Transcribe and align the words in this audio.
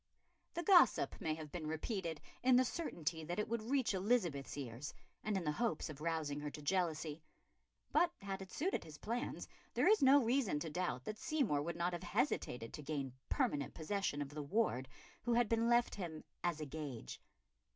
The 0.55 0.63
gossip 0.63 1.13
may 1.21 1.35
have 1.35 1.51
been 1.51 1.67
repeated 1.67 2.21
in 2.41 2.55
the 2.55 2.65
certainty 2.65 3.23
that 3.25 3.37
it 3.37 3.47
would 3.47 3.61
reach 3.61 3.93
Elizabeth's 3.93 4.57
ears 4.57 4.95
and 5.23 5.37
in 5.37 5.43
the 5.43 5.51
hope 5.51 5.87
of 5.89 6.01
rousing 6.01 6.39
her 6.39 6.49
to 6.49 6.61
jealousy. 6.63 7.21
But 7.91 8.11
had 8.19 8.41
it 8.41 8.51
suited 8.51 8.83
his 8.83 8.97
plans, 8.97 9.47
there 9.75 9.87
is 9.87 10.01
no 10.01 10.23
reason 10.23 10.57
to 10.61 10.71
doubt 10.71 11.03
that 11.03 11.19
Seymour 11.19 11.61
would 11.61 11.75
not 11.75 11.93
have 11.93 12.01
hesitated 12.01 12.73
to 12.73 12.81
gain 12.81 13.13
permanent 13.29 13.75
possession 13.75 14.23
of 14.23 14.29
the 14.29 14.41
ward 14.41 14.89
who 15.21 15.33
had 15.35 15.47
been 15.47 15.69
left 15.69 15.93
him 15.93 16.23
"as 16.43 16.59
a 16.59 16.65
gage." 16.65 17.21